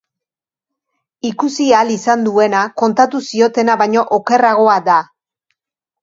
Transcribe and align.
Ikusi 1.29 1.67
ahal 1.79 1.91
izan 1.95 2.23
duena 2.27 2.61
kontatu 2.83 3.21
ziotena 3.27 3.75
baina 3.83 4.05
okerragoa 4.19 4.79
da. 4.89 4.97